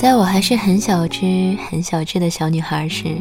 [0.00, 3.18] 在我还是很小只、很小只的小女孩时，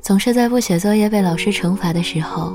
[0.00, 2.54] 总是在不写作业被老师惩罚的时候，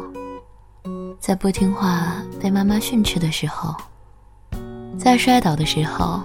[1.19, 3.75] 在不听话被妈妈训斥的时候，
[4.97, 6.21] 在摔倒的时候，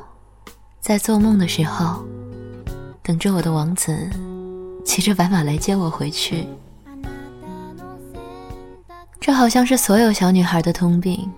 [0.80, 2.02] 在做梦的时候，
[3.02, 4.09] 等着我的王子
[4.82, 6.46] 骑着白马来接我回去。
[9.20, 11.30] 这好像是所有小女孩的通病，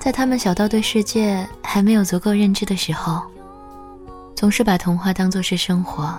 [0.00, 3.22] 在她们小到对世界还没有足够认知的时候。
[4.34, 6.18] 总是把童话当作是生活，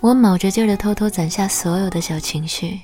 [0.00, 2.78] 我卯着劲儿的偷偷攒下所有的小情绪，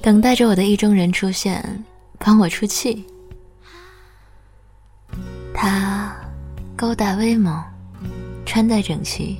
[0.00, 1.84] 等待着我的意中人出现，
[2.18, 3.04] 帮我出气。
[5.54, 6.16] 他
[6.74, 7.62] 高大威猛，
[8.46, 9.38] 穿戴整齐，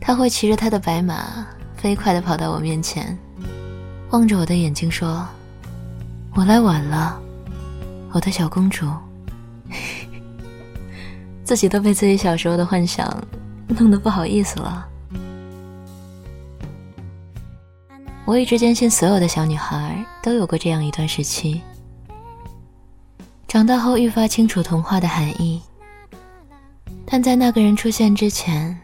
[0.00, 1.46] 他会骑着他的白马，
[1.76, 3.16] 飞快地跑到我面前，
[4.10, 5.26] 望着我的眼睛说
[6.34, 7.18] ：“我来晚了，
[8.10, 8.86] 我的小公主。”
[11.46, 13.08] 自己都被自己小时候的幻想
[13.68, 14.84] 弄得不好意思了。
[18.24, 21.62] 我一直坚信，所有的小女孩都有过这样一段时期。
[23.46, 25.62] 长大后愈发清楚童话的含义，
[27.06, 28.76] 但在那个人出现之前，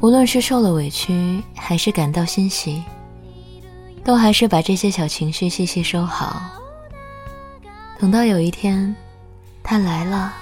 [0.00, 2.82] 无论是受了委屈还是感到欣喜，
[4.02, 6.42] 都还是把这些小情绪细细收好。
[8.00, 8.92] 等到有一天，
[9.62, 10.34] 他来了。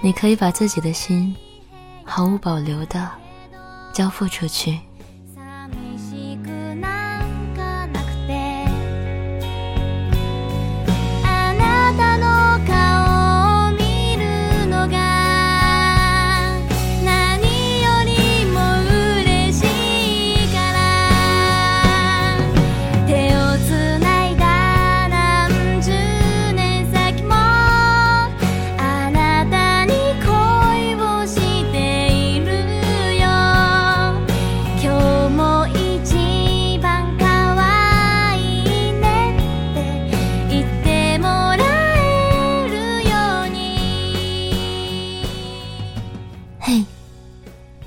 [0.00, 1.34] 你可以把自己的心
[2.04, 3.10] 毫无保留的
[3.92, 4.85] 交付出去。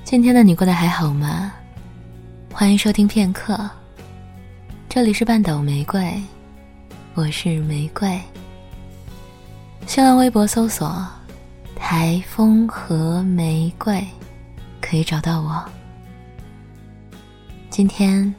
[0.10, 1.54] 今天的你过得还好吗？
[2.52, 3.70] 欢迎收听片刻，
[4.90, 6.20] 这里是半岛玫瑰，
[7.14, 8.20] 我是玫瑰。
[9.86, 11.08] 新浪微博搜索
[11.78, 14.04] “台风和玫瑰”，
[14.82, 15.64] 可以找到我。
[17.70, 18.34] 今天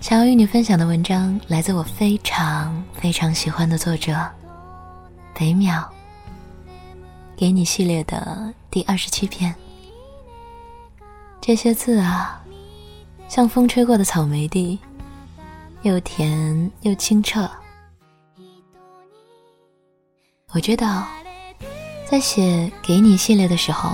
[0.00, 4.20] 想要与你分享的文章来自我非常非常喜欢的作者
[5.32, 5.84] 北淼，
[7.36, 9.54] 给你系列的第二十七篇。
[11.46, 12.42] 这些字啊，
[13.28, 14.78] 像风吹过的草莓地，
[15.82, 17.46] 又甜又清澈。
[20.52, 21.06] 我知道，
[22.10, 23.90] 在写给你系列的时候，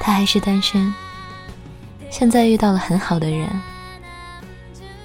[0.00, 0.90] 他还是单身。
[2.08, 3.46] 现在遇到了很好的人，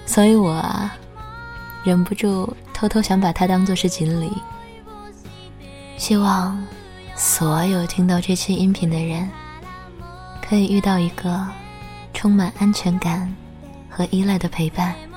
[0.06, 0.96] 所以我啊，
[1.84, 4.32] 忍不住偷偷想把他当做是锦鲤。
[5.98, 6.58] 希望
[7.18, 9.30] 所有听到这期音频的人，
[10.42, 11.46] 可以遇到一个。
[12.22, 13.36] 充满安全感
[13.90, 15.11] 和依赖的陪伴。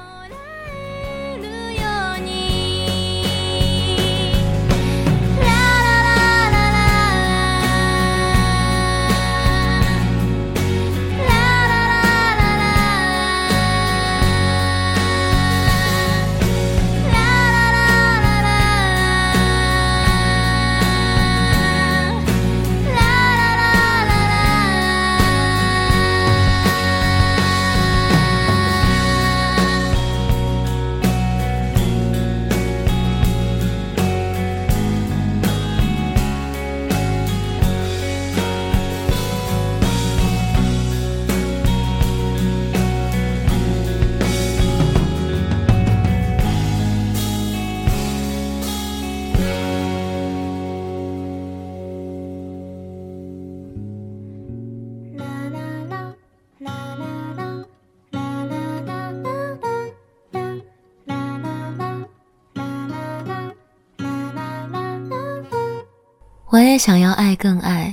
[66.55, 67.93] 我也想要爱更爱，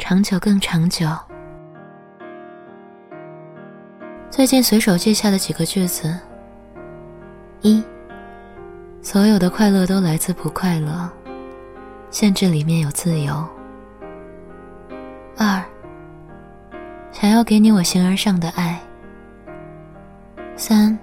[0.00, 1.06] 长久更长久。
[4.28, 6.12] 最近随手记下的几个句子：
[7.60, 7.80] 一，
[9.00, 11.08] 所有的快乐都来自不快乐，
[12.10, 13.46] 限制里面有自由。
[15.36, 15.62] 二，
[17.12, 18.76] 想要给你我形而上的爱。
[20.56, 20.98] 三，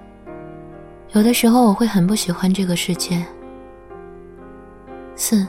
[1.14, 3.26] 有的时候我会很不喜欢这个世界。
[5.16, 5.48] 四。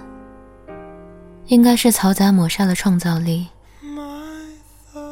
[1.48, 3.48] 应该是嘈杂抹杀了创造力。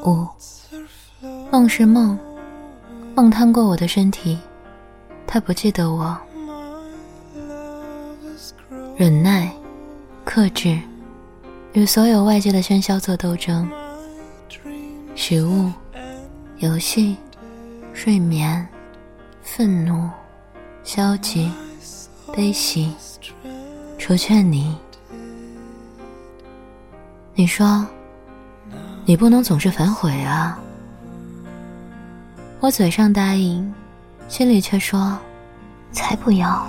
[0.04, 0.26] 五，
[1.50, 2.18] 梦是梦，
[3.14, 4.38] 梦贪过我的身体，
[5.26, 6.16] 他不记得我。
[8.96, 9.50] 忍耐，
[10.26, 10.78] 克制，
[11.72, 13.66] 与所有外界的喧嚣做斗争。
[15.14, 15.72] 食物，
[16.58, 17.16] 游戏，
[17.94, 18.66] 睡眠，
[19.42, 20.10] 愤怒，
[20.84, 21.50] 消极，
[22.34, 22.92] 悲喜，
[23.96, 24.76] 除却你。
[27.38, 27.86] 你说，
[29.04, 30.58] 你不能总是反悔啊。
[32.60, 33.70] 我嘴上答应，
[34.26, 35.18] 心里却说，
[35.92, 36.66] 才不要。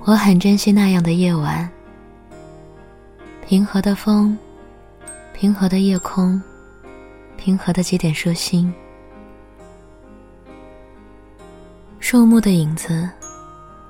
[0.00, 1.66] 我很珍惜那样的夜晚，
[3.46, 4.36] 平和的风，
[5.32, 6.40] 平和的夜空，
[7.38, 8.70] 平和的几点射星，
[12.00, 13.08] 树木的影子，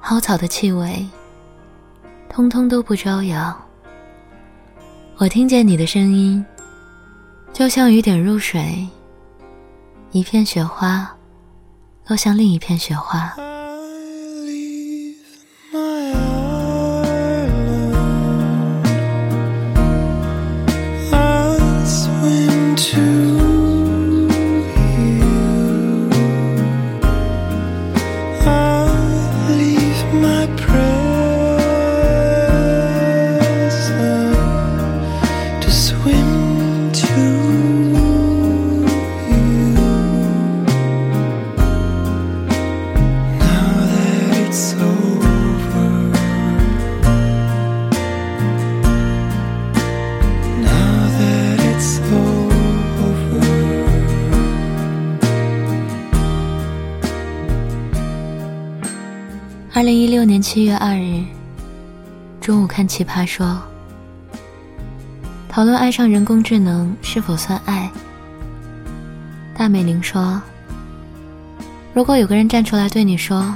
[0.01, 1.05] 蒿草的气味，
[2.29, 3.61] 通通都不招摇。
[5.21, 6.43] 我听见你的声音，
[7.53, 8.89] 就像雨点入水，
[10.13, 11.15] 一片雪花
[12.07, 13.31] 落向另一片雪花。
[60.31, 61.25] 年七月二日
[62.41, 63.61] 中午看《奇葩说》，
[65.49, 67.91] 讨论爱上人工智能是否算爱。
[69.57, 70.41] 大美玲说
[71.93, 73.53] ：“如果有个人站出来对你说，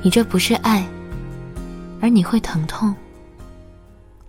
[0.00, 0.86] 你这不是爱，
[2.00, 2.94] 而你会疼痛，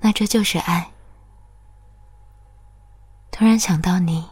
[0.02, 0.84] 那这就是爱。”
[3.30, 4.26] 突然想到你，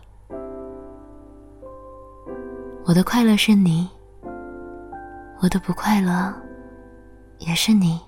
[2.85, 3.87] 我的快乐是你，
[5.41, 6.33] 我的不快乐。
[7.47, 7.99] 也是你。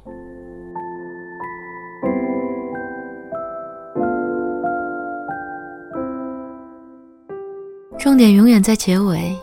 [7.98, 9.36] 重点永远在结尾。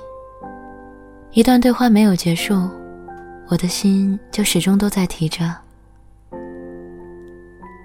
[1.32, 2.68] 一段对话没有结束，
[3.48, 5.44] 我的心就始终都在提着。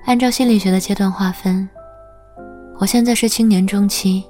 [0.05, 1.67] 按照心理学的阶段划分，
[2.77, 4.23] 我现在是青年中期，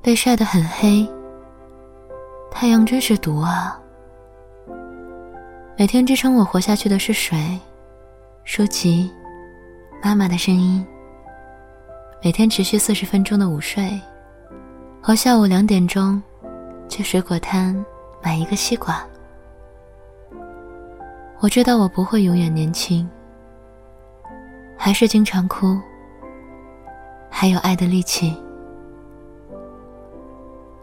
[0.00, 1.08] 被晒得很黑。
[2.50, 3.78] 太阳真是毒啊！
[5.78, 7.38] 每天支撑我活下去的是水、
[8.44, 9.12] 书籍、
[10.02, 10.84] 妈妈的声音。
[12.22, 14.00] 每天持续四十分钟的午睡，
[15.02, 16.20] 和下午两点钟
[16.88, 17.84] 去水果摊
[18.22, 19.06] 买一个西瓜。
[21.40, 23.06] 我知道我不会永远年轻，
[24.78, 25.78] 还是经常哭，
[27.28, 28.34] 还有爱的力气。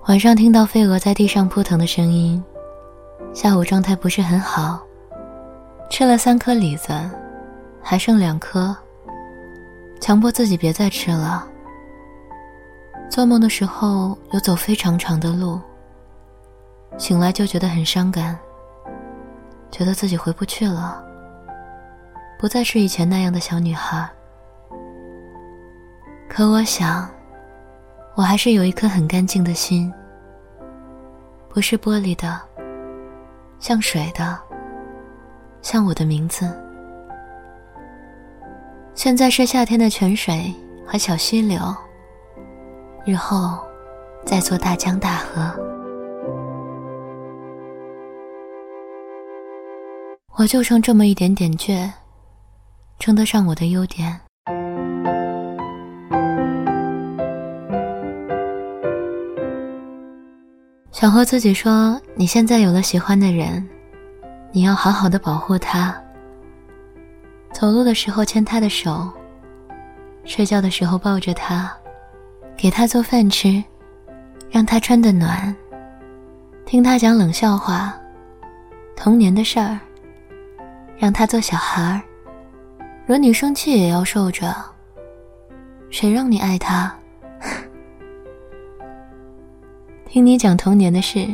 [0.08, 2.42] 晚上听到飞蛾在地上扑腾的声音。
[3.34, 4.80] 下午状态不是很好，
[5.90, 6.94] 吃了三颗李子，
[7.82, 8.76] 还剩两颗。
[10.00, 11.48] 强迫自己别再吃了。
[13.10, 15.60] 做梦的时候有走非常长的路，
[16.98, 18.38] 醒来就觉得很伤感，
[19.72, 21.04] 觉得自己回不去了，
[22.38, 24.08] 不再是以前那样的小女孩。
[26.30, 27.10] 可我想，
[28.14, 29.92] 我还是有一颗很干净的心，
[31.50, 32.40] 不是玻璃的。
[33.64, 34.38] 像水的，
[35.62, 36.54] 像我的名字。
[38.94, 40.54] 现在是夏天的泉水
[40.86, 41.74] 和小溪流，
[43.06, 43.58] 日后
[44.26, 45.58] 再做大江大河。
[50.36, 51.90] 我就剩这么一点点倔，
[53.00, 54.20] 称得上我的优点。
[61.04, 63.68] 想和自己说，你现在有了喜欢的人，
[64.54, 65.94] 你要好好的保护他。
[67.52, 69.12] 走路的时候牵他的手，
[70.24, 71.70] 睡觉的时候抱着他，
[72.56, 73.62] 给他做饭吃，
[74.50, 75.54] 让他穿的暖，
[76.66, 77.94] 听他讲冷笑话，
[78.96, 79.78] 童年的事儿，
[80.98, 82.02] 让他做小孩儿。
[83.06, 84.56] 惹你生气也要受着，
[85.90, 86.96] 谁让你爱他？
[90.14, 91.28] 听你讲童年的事，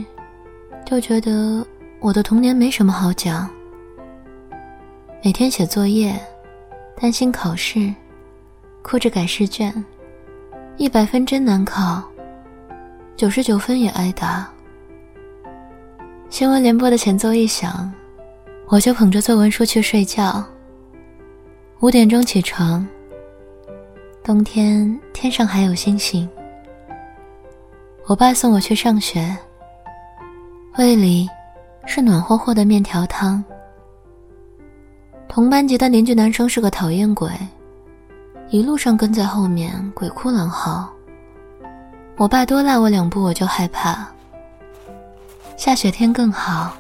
[0.86, 1.68] 就觉得
[2.00, 3.50] 我的童年没什么好讲。
[5.22, 6.18] 每天写作业，
[6.96, 7.94] 担心考试，
[8.82, 9.84] 哭着改试卷，
[10.78, 12.02] 一百分真难考，
[13.18, 14.50] 九十九分也挨打。
[16.30, 17.92] 新闻联播的前奏一响，
[18.70, 20.42] 我就捧着作文书去睡觉。
[21.82, 22.88] 五点钟起床，
[24.24, 26.30] 冬天天上还有星星。
[28.10, 29.38] 我爸送我去上学，
[30.80, 31.30] 胃里
[31.86, 33.44] 是暖和和的面条汤。
[35.28, 37.30] 同班级的邻居男生是个讨厌鬼，
[38.50, 40.92] 一路上跟在后面鬼哭狼嚎。
[42.18, 44.08] 我爸多拉我两步，我就害怕。
[45.56, 46.76] 下雪天更好。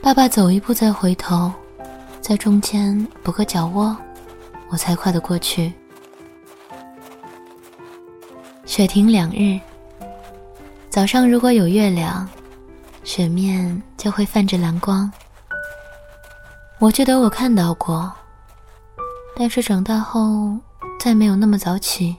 [0.00, 1.50] 爸爸走一步再回头，
[2.20, 3.96] 在中间补个脚窝，
[4.68, 5.72] 我才跨得过去。
[8.66, 9.58] 雪停两日，
[10.96, 12.26] 早上如果有月亮，
[13.04, 15.12] 雪面就会泛着蓝光。
[16.78, 18.10] 我记得我看到过，
[19.36, 20.56] 但是长大后
[20.98, 22.16] 再没有那么早起，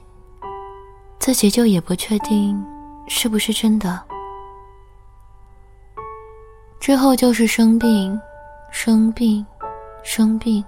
[1.18, 2.64] 自己就也不确定
[3.08, 4.00] 是不是真的。
[6.78, 8.16] 之后就是生病，
[8.70, 9.44] 生病，
[10.04, 10.64] 生病。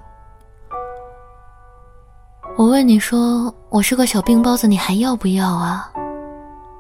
[2.57, 5.93] 我问你说我是个小病包子，你还要不要啊？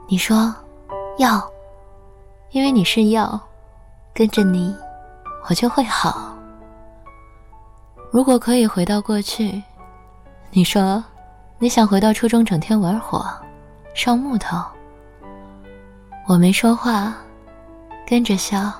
[0.08, 0.52] 你说
[1.20, 1.46] 要，
[2.50, 3.38] 因为你是药，
[4.14, 4.74] 跟着你，
[5.50, 6.34] 我就会好。
[8.10, 9.62] 如果可以回到过去，
[10.50, 11.04] 你说
[11.58, 13.22] 你想回到初中整天玩火，
[13.92, 14.56] 烧木头。
[16.26, 17.14] 我没说话，
[18.08, 18.72] 跟着笑。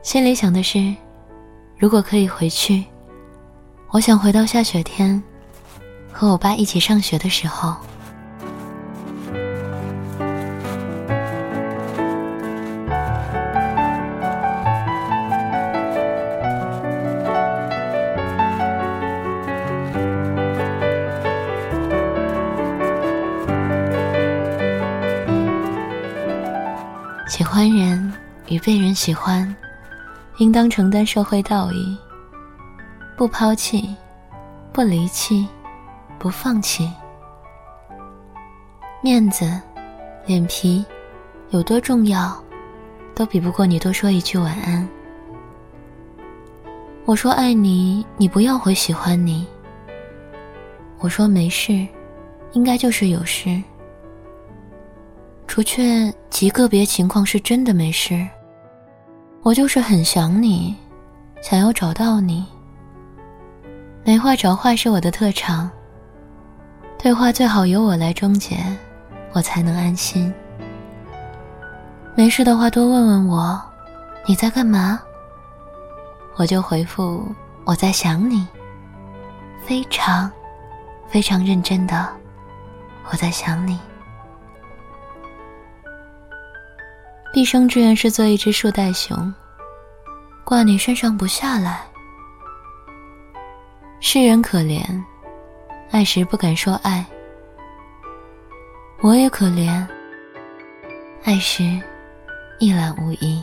[0.00, 0.94] 心里想的是，
[1.76, 2.82] 如果可以回去，
[3.90, 5.22] 我想回到下雪天，
[6.10, 7.76] 和我爸一起上学的时候。
[28.94, 29.54] 喜欢。
[30.38, 31.96] 应当承担社会道义，
[33.16, 33.94] 不抛弃，
[34.72, 35.46] 不离弃，
[36.18, 36.90] 不放弃。
[39.00, 39.60] 面子、
[40.26, 40.84] 脸皮
[41.50, 42.36] 有多重要，
[43.14, 44.88] 都比不过你多说一句晚安。
[47.04, 49.46] 我说爱你，你不要回喜欢你。
[50.98, 51.86] 我说没事，
[52.54, 53.62] 应该就是有事，
[55.46, 58.26] 除却极个别情况是真的没事。
[59.44, 60.74] 我就是很想你，
[61.42, 62.46] 想要找到你。
[64.02, 65.70] 没话找话是我的特长，
[66.96, 68.56] 对话最好由我来终结，
[69.34, 70.32] 我才能安心。
[72.14, 73.60] 没事的话多问问我，
[74.26, 74.98] 你在干嘛？
[76.36, 77.30] 我就回复
[77.66, 78.48] 我在想你，
[79.62, 80.30] 非常，
[81.06, 82.08] 非常认真的，
[83.10, 83.78] 我在想你。
[87.34, 89.34] 毕生志愿是做一只树袋熊，
[90.44, 91.84] 挂你身上不下来。
[93.98, 94.80] 世人可怜，
[95.90, 97.04] 爱时不敢说爱；
[99.00, 99.84] 我也可怜，
[101.24, 101.64] 爱时
[102.60, 103.42] 一览无遗。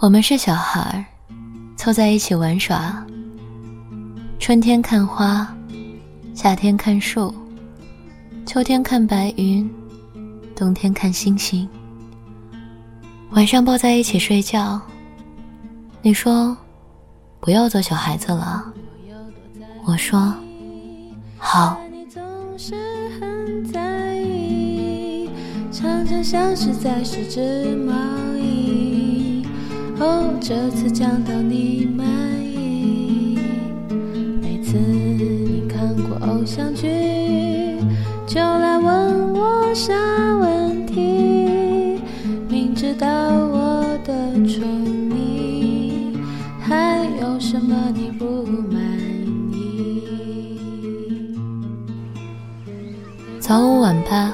[0.00, 1.04] 我们是小孩，
[1.76, 3.04] 凑在一起玩耍。
[4.38, 5.52] 春天看花，
[6.34, 7.34] 夏天看树，
[8.46, 9.68] 秋天看白云，
[10.54, 11.68] 冬天看星星。
[13.30, 14.80] 晚上抱在一起睡觉。
[16.00, 16.56] 你说
[17.40, 18.72] 不要做小孩子了，
[19.84, 20.32] 我说
[21.38, 21.76] 好。
[30.00, 32.06] 哦，这次讲到你满
[32.40, 33.36] 意。
[34.40, 36.86] 每次你看过偶像剧，
[38.24, 39.92] 就来问我啥
[40.36, 42.00] 问题。
[42.48, 44.62] 明知道我的宠
[45.10, 46.16] 你，
[46.60, 48.80] 还有什么你不满
[49.52, 50.04] 意？
[53.40, 54.32] 早五晚八，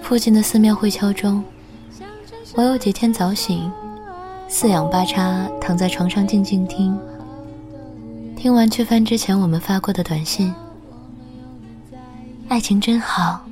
[0.00, 1.42] 附近的寺庙会敲钟。
[2.54, 3.68] 我有几天早醒。
[4.48, 6.96] 四仰八叉躺在床上静静听，
[8.36, 10.54] 听完去翻之前我们发过的短信。
[12.48, 13.44] 爱情真好，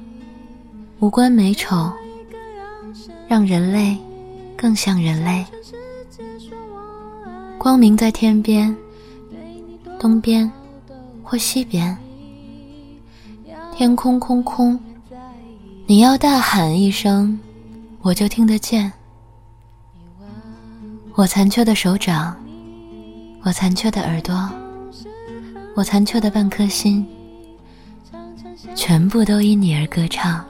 [1.01, 1.91] 无关美丑，
[3.27, 3.99] 让人类
[4.57, 5.45] 更像人类。
[7.59, 8.75] 光明在天边，
[9.99, 10.51] 东边
[11.25, 11.97] 或西边，
[13.75, 14.79] 天空空空，
[15.87, 17.39] 你要大喊一声，
[18.01, 18.93] 我就听得见。
[21.17, 22.37] 我残缺的手掌，
[23.45, 24.51] 我残缺的耳朵，
[25.77, 27.07] 我残缺的半颗心，
[28.75, 30.45] 全部都因你而歌唱。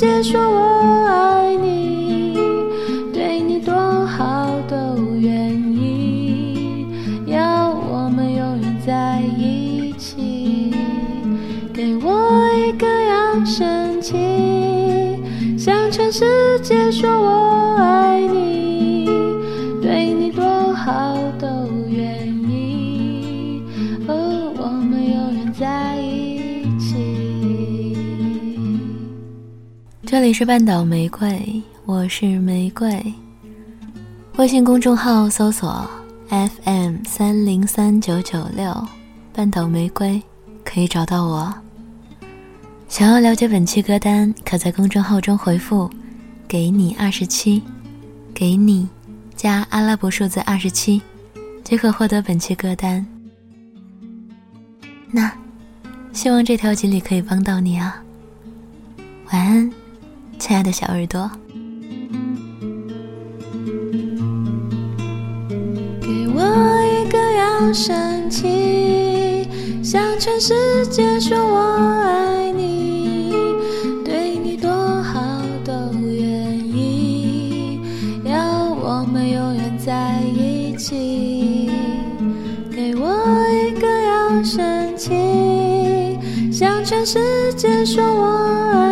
[0.00, 2.34] 世界说我爱你，
[3.12, 3.74] 对你多
[4.06, 6.86] 好都愿意。
[7.26, 10.72] 要我们永远在一起，
[11.74, 14.16] 给我一个样神奇，
[15.58, 19.04] 向全世界说我爱你，
[19.82, 21.59] 对你多好都
[30.20, 33.02] 这里是半岛玫瑰，我是玫瑰，
[34.36, 35.88] 微信公众号搜索。
[36.28, 38.86] FM 三零三九九六，
[39.32, 40.22] 半岛玫瑰，
[40.62, 41.54] 可以找到我。
[42.86, 45.90] 想要了解本期歌单，可在公众号中回复
[46.46, 47.62] “给你二十七”，
[48.34, 48.86] 给你
[49.34, 51.00] 加阿拉伯数字二十七，
[51.64, 53.06] 即可获得本期歌单。
[55.10, 55.32] 那，
[56.12, 58.02] 希望这条锦鲤可以帮到你啊。
[59.32, 59.72] 晚安，
[60.40, 61.30] 亲爱的小耳朵。
[66.00, 66.40] 给我
[66.82, 69.46] 一个扬声器，
[69.84, 73.34] 向全世界说我爱你，
[74.02, 74.72] 对你多
[75.02, 75.20] 好
[75.62, 75.72] 都
[76.08, 77.78] 愿意，
[78.24, 81.70] 要我们永远在一起。
[82.74, 83.14] 给我
[83.52, 86.18] 一个扬声器，
[86.50, 88.24] 向全世界说我
[88.72, 88.89] 爱